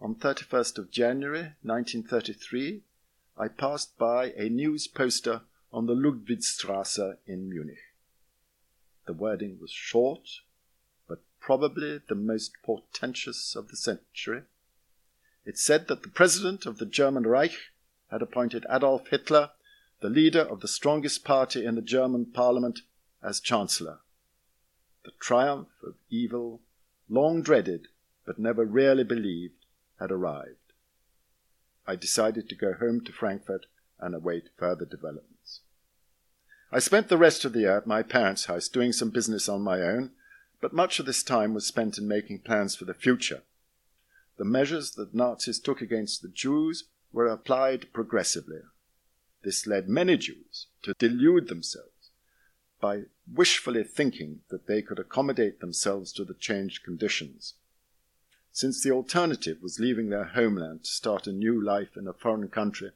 [0.00, 2.82] On 31st of January 1933,
[3.38, 5.42] I passed by a news poster
[5.72, 7.78] on the Ludwigstrasse in Munich.
[9.06, 10.28] The wording was short
[11.42, 14.42] probably the most portentous of the century.
[15.44, 17.56] It said that the president of the German Reich
[18.10, 19.50] had appointed Adolf Hitler,
[20.00, 22.80] the leader of the strongest party in the German parliament,
[23.22, 23.98] as chancellor.
[25.04, 26.60] The triumph of evil,
[27.08, 27.88] long dreaded
[28.24, 29.66] but never really believed,
[29.98, 30.72] had arrived.
[31.88, 33.66] I decided to go home to Frankfurt
[33.98, 35.60] and await further developments.
[36.70, 39.60] I spent the rest of the year at my parents' house doing some business on
[39.60, 40.12] my own
[40.62, 43.42] but much of this time was spent in making plans for the future.
[44.38, 48.60] The measures that Nazis took against the Jews were applied progressively.
[49.42, 51.88] This led many Jews to delude themselves
[52.80, 57.54] by wishfully thinking that they could accommodate themselves to the changed conditions.
[58.52, 62.48] Since the alternative was leaving their homeland to start a new life in a foreign
[62.48, 62.92] country,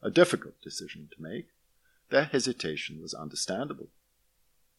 [0.00, 1.48] a difficult decision to make,
[2.10, 3.88] their hesitation was understandable.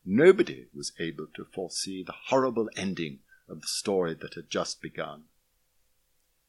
[0.06, 5.24] Nobody was able to foresee the horrible ending of the story that had just begun.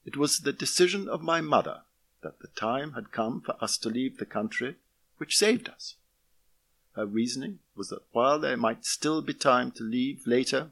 [0.05, 1.83] It was the decision of my mother
[2.23, 4.77] that the time had come for us to leave the country
[5.19, 5.97] which saved us.
[6.97, 10.71] Her reasoning was that while there might still be time to leave later,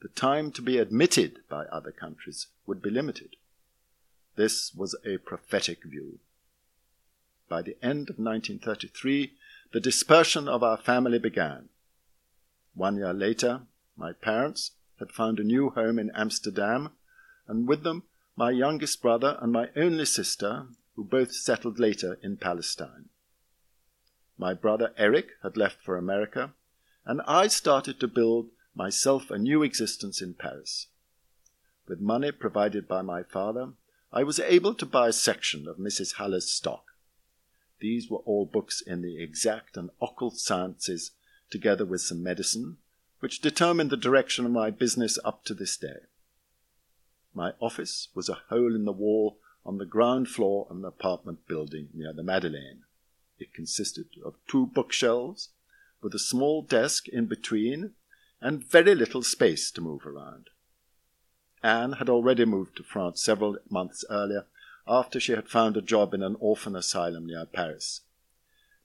[0.00, 3.36] the time to be admitted by other countries would be limited.
[4.36, 6.18] This was a prophetic view.
[7.48, 9.32] By the end of 1933,
[9.72, 11.68] the dispersion of our family began.
[12.74, 13.62] One year later,
[13.96, 16.90] my parents had found a new home in Amsterdam,
[17.46, 18.02] and with them
[18.36, 23.08] my youngest brother and my only sister, who both settled later in Palestine.
[24.36, 26.52] My brother Eric had left for America,
[27.04, 30.88] and I started to build myself a new existence in Paris.
[31.86, 33.74] With money provided by my father,
[34.12, 36.14] I was able to buy a section of Mrs.
[36.14, 36.86] Halle's stock.
[37.80, 41.12] These were all books in the exact and occult sciences,
[41.54, 42.78] together with some medicine,
[43.20, 46.00] which determined the direction of my business up to this day.
[47.32, 51.46] My office was a hole in the wall on the ground floor of an apartment
[51.46, 52.82] building near the Madeleine.
[53.38, 55.50] It consisted of two bookshelves,
[56.02, 57.92] with a small desk in between,
[58.40, 60.50] and very little space to move around.
[61.62, 64.46] Anne had already moved to France several months earlier,
[64.88, 68.00] after she had found a job in an orphan asylum near Paris.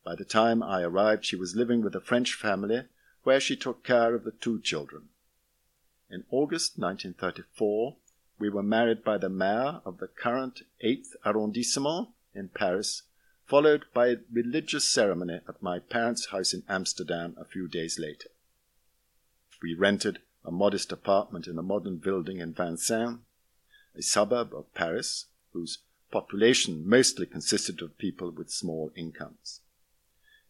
[0.09, 2.85] By the time I arrived, she was living with a French family,
[3.21, 5.09] where she took care of the two children.
[6.09, 7.95] In August 1934,
[8.39, 13.03] we were married by the mayor of the current 8th arrondissement in Paris,
[13.45, 18.29] followed by a religious ceremony at my parents' house in Amsterdam a few days later.
[19.61, 23.19] We rented a modest apartment in a modern building in Vincennes,
[23.95, 29.61] a suburb of Paris, whose population mostly consisted of people with small incomes.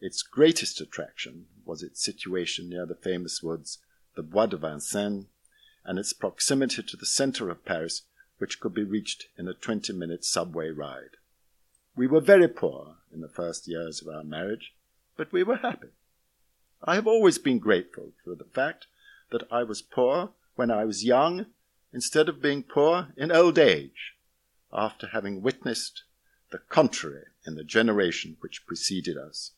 [0.01, 3.79] Its greatest attraction was its situation near the famous woods,
[4.15, 5.27] the Bois de Vincennes,
[5.83, 8.03] and its proximity to the center of Paris,
[8.37, 11.17] which could be reached in a 20 minute subway ride.
[11.95, 14.73] We were very poor in the first years of our marriage,
[15.17, 15.89] but we were happy.
[16.81, 18.87] I have always been grateful for the fact
[19.31, 21.47] that I was poor when I was young
[21.91, 24.15] instead of being poor in old age,
[24.71, 26.03] after having witnessed
[26.51, 29.51] the contrary in the generation which preceded us.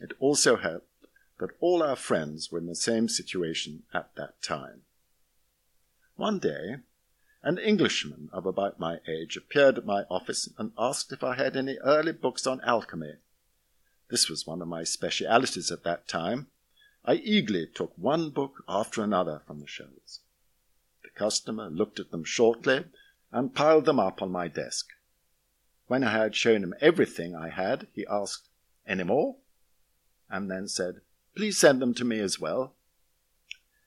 [0.00, 1.06] It also helped
[1.38, 4.82] that all our friends were in the same situation at that time.
[6.16, 6.78] One day,
[7.42, 11.56] an Englishman of about my age appeared at my office and asked if I had
[11.56, 13.14] any early books on alchemy.
[14.10, 16.48] This was one of my specialities at that time.
[17.04, 20.20] I eagerly took one book after another from the shelves.
[21.02, 22.84] The customer looked at them shortly
[23.30, 24.88] and piled them up on my desk.
[25.86, 28.48] When I had shown him everything I had, he asked,
[28.86, 29.36] Any more?
[30.30, 31.00] And then said,
[31.34, 32.74] Please send them to me as well.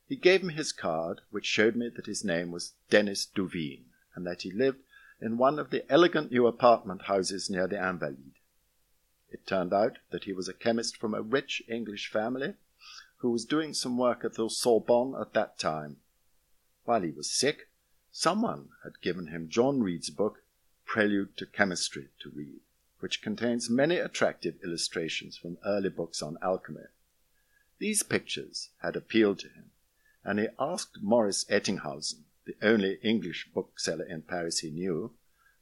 [0.08, 4.26] He gave me his card, which showed me that his name was Denis Duveen, and
[4.28, 4.80] that he lived
[5.22, 8.36] in one of the elegant new apartment houses near the Invalides.
[9.30, 12.56] It turned out that he was a chemist from a rich English family
[13.20, 15.98] who was doing some work at the Sorbonne at that time.
[16.84, 17.70] While he was sick,
[18.12, 20.44] someone had given him John Read's book,
[20.86, 22.60] Prelude to Chemistry, to read,
[23.02, 26.86] which contains many attractive illustrations from early books on alchemy.
[27.80, 29.72] These pictures had appealed to him,
[30.24, 35.14] and he asked Maurice Ettinghausen, the only English bookseller in Paris he knew,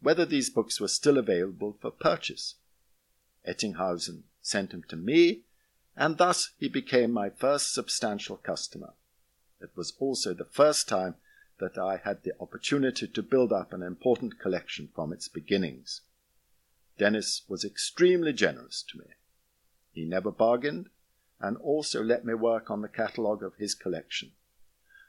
[0.02, 2.56] whether these books were still available for purchase.
[3.46, 5.44] Ettinghausen sent him to me,
[5.96, 8.94] and thus he became my first substantial customer.
[9.62, 11.16] It was also the first time
[11.60, 16.02] that I had the opportunity to build up an important collection from its beginnings.
[17.00, 19.06] Denis was extremely generous to me.
[19.94, 20.90] He never bargained,
[21.40, 24.34] and also let me work on the catalogue of his collection.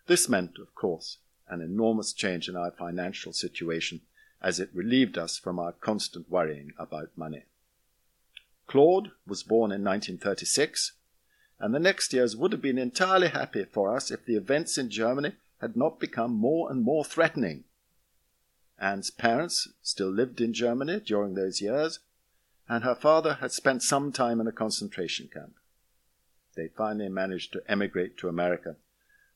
[0.06, 1.18] This meant, of course,
[1.48, 4.02] an enormous change in our financial situation
[4.40, 7.44] as it relieved us from our constant worrying about money.
[8.68, 10.92] Claude was born in 1936,
[11.58, 14.90] and the next years would have been entirely happy for us if the events in
[14.90, 17.64] Germany had not become more and more threatening.
[18.80, 22.00] Anne's parents still lived in Germany during those years,
[22.68, 25.54] and her father had spent some time in a concentration camp.
[26.56, 28.76] They finally managed to emigrate to America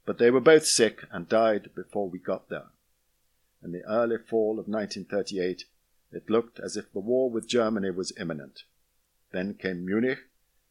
[0.05, 2.67] but they were both sick and died before we got there.
[3.63, 5.65] In the early fall of 1938,
[6.13, 8.65] it looked as if the war with Germany was imminent.
[9.33, 10.19] Then came Munich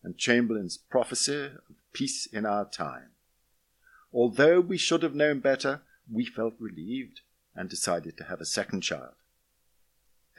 [0.03, 3.09] and Chamberlain's prophecy of peace in our time.
[4.13, 7.21] Although we should have known better, we felt relieved
[7.55, 9.13] and decided to have a second child.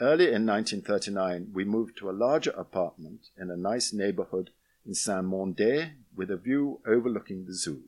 [0.01, 4.51] Early in 1939, we moved to a larger apartment in a nice neighborhood
[4.85, 7.83] in Saint-Mandé with a view overlooking the zoo.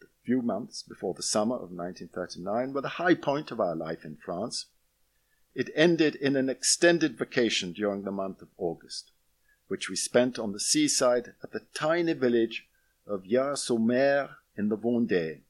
[0.00, 4.04] The few months before the summer of 1939 were the high point of our life
[4.04, 4.66] in France.
[5.54, 9.12] It ended in an extended vacation during the month of August,
[9.68, 12.66] which we spent on the seaside at the tiny village
[13.06, 15.42] of Jard-sur-Mer in the Vendée.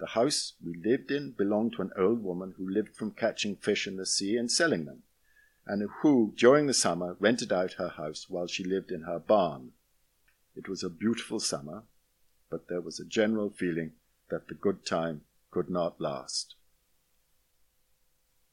[0.00, 3.86] The house we lived in belonged to an old woman who lived from catching fish
[3.86, 5.02] in the sea and selling them,
[5.66, 9.72] and who, during the summer, rented out her house while she lived in her barn.
[10.56, 11.82] It was a beautiful summer,
[12.48, 13.92] but there was a general feeling
[14.30, 15.20] that the good time
[15.50, 16.54] could not last.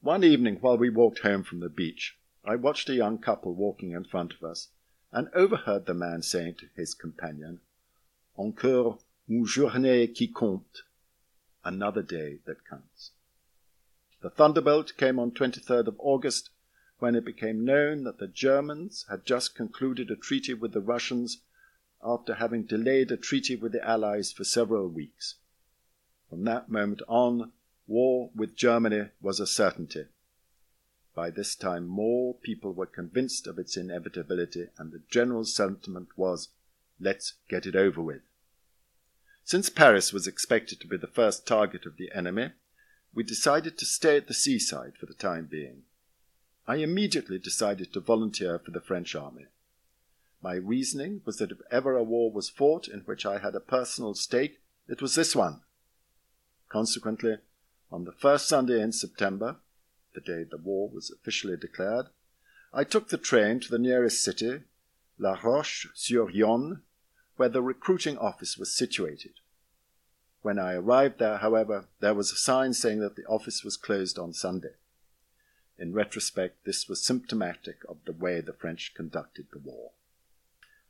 [0.02, 3.92] One evening, while we walked home from the beach, I watched a young couple walking
[3.92, 4.68] in front of us
[5.12, 7.60] and overheard the man saying to his companion,
[8.36, 8.98] Encore
[9.30, 10.82] une journée qui compte
[11.68, 13.10] another day that counts.
[14.22, 16.50] The thunderbolt came on 23rd of August
[16.98, 21.42] when it became known that the Germans had just concluded a treaty with the Russians
[22.02, 25.36] after having delayed a treaty with the Allies for several weeks.
[26.30, 27.52] From that moment on,
[27.86, 30.06] war with Germany was a certainty.
[31.14, 36.48] By this time, more people were convinced of its inevitability, and the general sentiment was,
[36.98, 38.22] let's get it over with.
[39.48, 42.50] Since Paris was expected to be the first target of the enemy,
[43.14, 45.84] we decided to stay at the seaside for the time being.
[46.66, 49.46] I immediately decided to volunteer for the French army.
[50.42, 53.60] My reasoning was that if ever a war was fought in which I had a
[53.60, 55.62] personal stake, it was this one.
[56.68, 57.38] Consequently,
[57.90, 59.56] on the first Sunday in September,
[60.14, 62.08] the day the war was officially declared,
[62.70, 64.64] I took the train to the nearest city,
[65.18, 66.82] La Roche-sur-Yon,
[67.38, 69.34] where the recruiting office was situated.
[70.42, 74.18] When I arrived there, however, there was a sign saying that the office was closed
[74.18, 74.74] on Sunday.
[75.78, 79.92] In retrospect, this was symptomatic of the way the French conducted the war.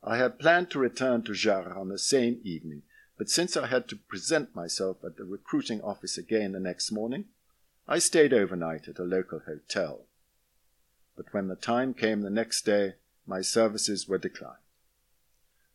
[0.03, 2.83] I had planned to return to Jard on the same evening,
[3.19, 7.27] but since I had to present myself at the recruiting office again the next morning,
[7.87, 10.07] I stayed overnight at a local hotel.
[11.15, 12.95] But when the time came the next day,
[13.27, 14.57] my services were declined.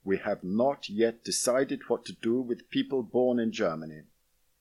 [0.03, 4.01] We have not yet decided what to do with people born in Germany.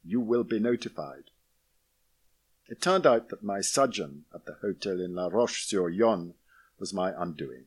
[0.05, 1.25] You will be notified.
[2.69, 6.35] It turned out that my sojourn at the hotel in La Roche-sur-Yon
[6.79, 7.65] was my undoing.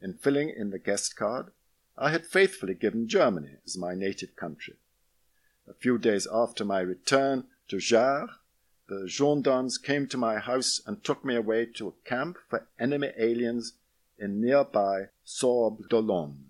[0.00, 1.52] In filling in the guest card,
[1.98, 4.76] I had faithfully given Germany as my native country.
[5.68, 8.30] A few days after my return to Jard,
[8.88, 13.12] the gendarmes came to my house and took me away to a camp for enemy
[13.18, 13.74] aliens
[14.18, 16.49] in nearby Sorbe-d'Olonne.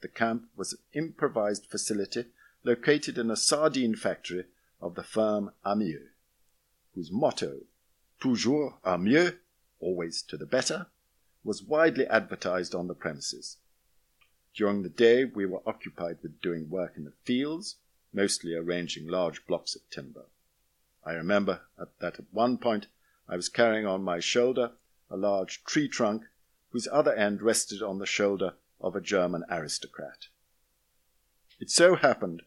[0.00, 2.26] The camp was an improvised facility
[2.62, 4.44] located in a sardine factory
[4.80, 6.10] of the firm Amieux,
[6.94, 7.66] whose motto,
[8.20, 9.38] Toujours à mieux,
[9.78, 10.86] always to the better,
[11.44, 13.58] was widely advertised on the premises.
[14.54, 17.76] During the day, we were occupied with doing work in the fields,
[18.12, 20.26] mostly arranging large blocks of timber.
[21.04, 22.88] I remember that at one point
[23.28, 24.72] I was carrying on my shoulder
[25.08, 26.24] a large tree trunk
[26.70, 30.28] whose other end rested on the shoulder of a German aristocrat.
[31.60, 32.42] It so happened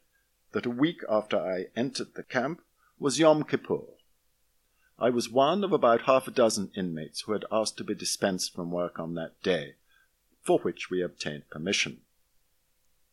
[0.53, 2.61] that a week after I entered the camp
[2.99, 3.97] was Yom Kippur.
[4.99, 8.53] I was one of about half a dozen inmates who had asked to be dispensed
[8.53, 9.75] from work on that day,
[10.43, 12.01] for which we obtained permission.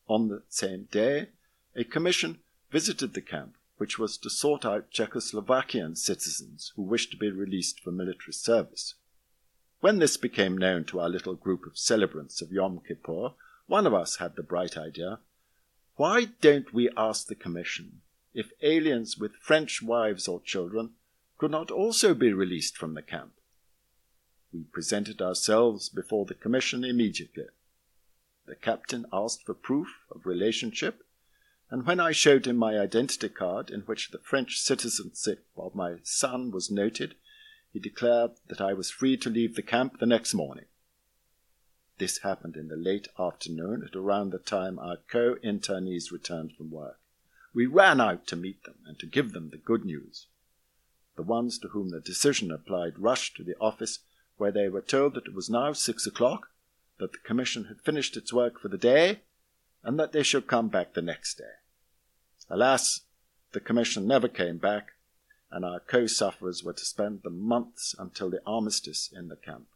[0.07, 1.29] On the same day,
[1.75, 2.41] a commission
[2.71, 7.81] visited the camp, which was to sort out Czechoslovakian citizens who wished to be released
[7.81, 8.95] for military service.
[9.81, 13.35] When this became known to our little group of celebrants of Yom Kippur,
[13.67, 15.21] one of us had the bright idea
[15.99, 18.03] why don't we ask the Commission
[18.33, 20.91] if aliens with French wives or children
[21.39, 23.33] could not also be released from the camp?
[24.53, 27.47] We presented ourselves before the Commission immediately.
[28.47, 31.05] The captain asked for proof of relationship,
[31.69, 35.97] and when I showed him my identity card in which the French citizenship of my
[36.05, 37.17] son was noted,
[37.79, 40.65] he declared that I was free to leave the camp the next morning.
[41.99, 46.73] This happened in the late afternoon at around the time our co internees returned from
[46.73, 46.99] work.
[47.55, 50.27] We ran out to meet them and to give them the good news.
[51.15, 54.01] The ones to whom the decision applied rushed to the office,
[54.39, 56.49] where they were told that it was now six o'clock,
[56.99, 59.21] that the commission had finished its work for the day,
[59.85, 61.59] and that they should come back the next day.
[62.51, 63.03] Alas,
[63.53, 64.95] the commission never came back,
[65.51, 69.67] and our co sufferers were to spend the months until the armistice in the camp.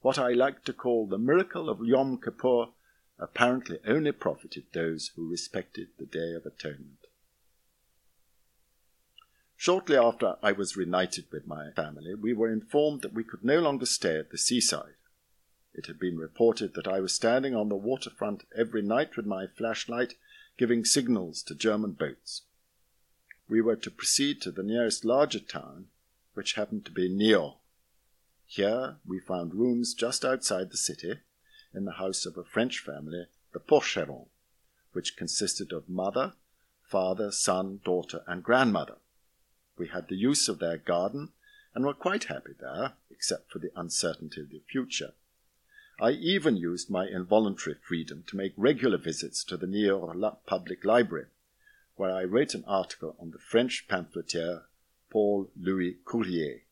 [0.00, 2.66] What I like to call the miracle of Yom Kippur
[3.18, 7.06] apparently only profited those who respected the Day of Atonement.
[9.56, 13.58] Shortly after I was reunited with my family, we were informed that we could no
[13.58, 14.96] longer stay at the seaside.
[15.72, 19.46] It had been reported that I was standing on the waterfront every night with my
[19.46, 20.14] flashlight,
[20.58, 22.42] giving signals to German boats.
[23.48, 25.86] We were to proceed to the nearest larger town,
[26.34, 27.58] which happened to be Niort.
[28.44, 31.20] Here we found rooms just outside the city,
[31.72, 34.26] in the house of a French family, the Porcheron,
[34.92, 36.34] which consisted of mother,
[36.82, 38.96] father, son, daughter, and grandmother.
[39.76, 41.32] We had the use of their garden
[41.74, 45.12] and were quite happy there, except for the uncertainty of the future.
[46.00, 51.26] I even used my involuntary freedom to make regular visits to the Niort Public Library,
[51.96, 54.62] where I wrote an article on the French pamphleteer
[55.10, 56.62] Paul Louis Courier,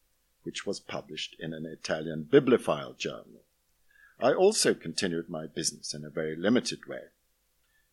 [0.42, 3.42] which was published in an Italian bibliophile journal.
[4.20, 7.04] I also continued my business in a very limited way.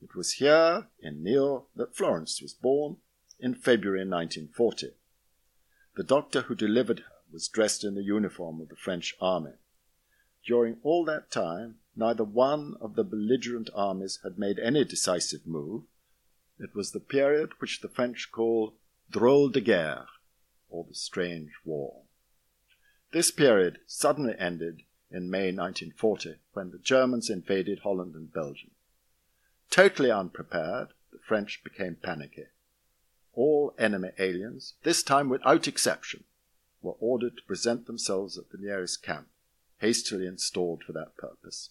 [0.01, 2.97] It was here, in Niort, that Florence was born
[3.39, 4.91] in February 1940.
[5.95, 9.53] The doctor who delivered her was dressed in the uniform of the French army.
[10.45, 15.84] During all that time, neither one of the belligerent armies had made any decisive move.
[16.62, 18.76] It was the period which the French call
[19.12, 20.07] drôle de guerre,
[20.70, 22.03] or the strange war.
[23.12, 28.72] This period suddenly ended in May 1940 when the Germans invaded Holland and Belgium.
[29.70, 32.45] Totally unprepared, the French became panicky
[33.34, 36.24] all enemy aliens, this time without exception,
[36.82, 39.28] were ordered to present themselves at the nearest camp,
[39.80, 41.70] hastily installed for that purpose.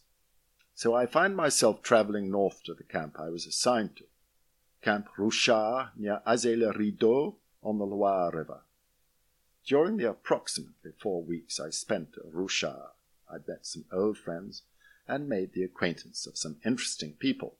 [0.74, 4.04] So I find myself traveling north to the camp I was assigned to,
[4.82, 8.62] Camp Ruchard near Azay-le-Rideau on the Loire River.
[9.64, 12.90] During the approximately four weeks I spent at Ruchard,
[13.30, 14.62] I met some old friends
[15.06, 17.56] and made the acquaintance of some interesting people.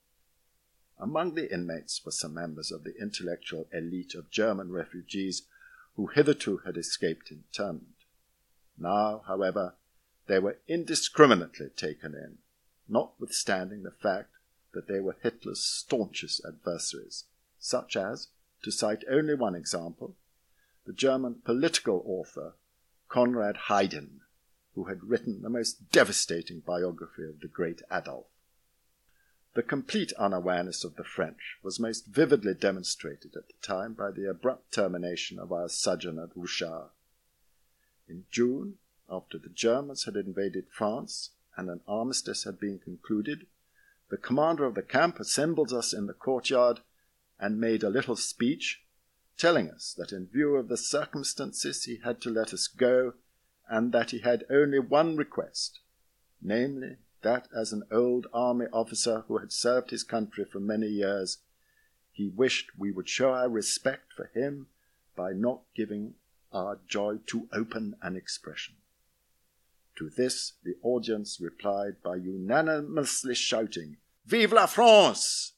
[0.98, 5.42] Among the inmates were some members of the intellectual elite of German refugees
[5.96, 8.04] who hitherto had escaped internment.
[8.78, 9.74] Now, however,
[10.26, 12.38] they were indiscriminately taken in,
[12.88, 14.30] notwithstanding the fact
[14.72, 17.24] that they were Hitler's staunchest adversaries,
[17.58, 18.28] such as,
[18.62, 20.16] to cite only one example,
[20.86, 22.54] the German political author
[23.08, 24.20] Konrad Heiden,
[24.74, 28.26] who had written the most devastating biography of the great Adolf.
[29.54, 34.30] The complete unawareness of the French was most vividly demonstrated at the time by the
[34.30, 36.90] abrupt termination of our sojourn at Ruchard.
[38.08, 38.78] In June,
[39.10, 43.46] after the Germans had invaded France and an armistice had been concluded,
[44.10, 46.80] the commander of the camp assembled us in the courtyard
[47.38, 48.82] and made a little speech,
[49.38, 53.14] telling us that in view of the circumstances he had to let us go
[53.68, 55.80] and that he had only one request,
[56.42, 61.38] namely that as an old army officer who had served his country for many years,
[62.10, 64.66] he wished we would show our respect for him
[65.16, 66.14] by not giving
[66.52, 68.74] our joy too open an expression.
[70.00, 75.52] To this the audience replied by unanimously shouting, Vive la France!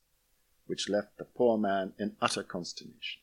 [0.67, 3.23] which left the poor man in utter consternation.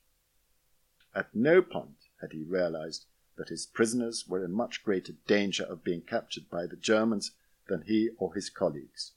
[1.13, 3.05] At no point had he realized
[3.35, 7.31] that his prisoners were in much greater danger of being captured by the Germans
[7.67, 9.11] than he or his colleagues.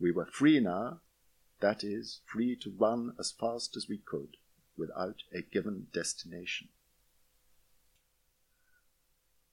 [0.00, 1.00] We were free now,
[1.60, 4.36] that is, free to run as fast as we could
[4.76, 6.70] without a given destination.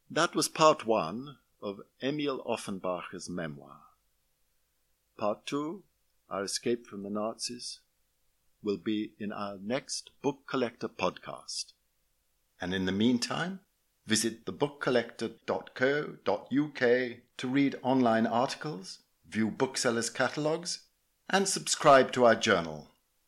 [0.10, 3.78] That was part one of Emil Offenbacher's memoir.
[5.18, 5.84] Part two,
[6.30, 7.80] Our Escape from the Nazis,
[8.64, 11.74] will be in our next Book Collector podcast.
[12.60, 13.60] And in the meantime,
[14.12, 19.00] Visit thebookcollector.co.uk to read online articles,
[19.30, 20.80] view booksellers' catalogues,
[21.30, 22.91] and subscribe to our journal